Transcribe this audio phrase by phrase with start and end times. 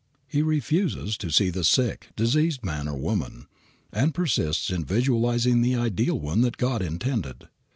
[0.27, 3.45] He refuses to see the sick, diseased man or woman,
[3.93, 7.49] and persists in visualizing the ideal one that God intended.